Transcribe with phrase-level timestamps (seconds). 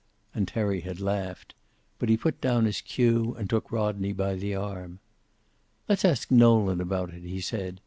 [0.33, 1.53] And Terry had laughed.
[1.99, 4.97] But he put down his cue and took Rodney by the arm.
[5.87, 7.79] "Let's ask Nolan about it," he said.